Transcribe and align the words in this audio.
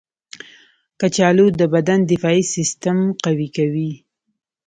کچالو 0.99 1.45
د 1.59 1.61
بدن 1.73 1.99
دفاعي 2.11 2.43
سیستم 2.53 2.97
قوي 3.23 3.49
کوي. 3.57 3.91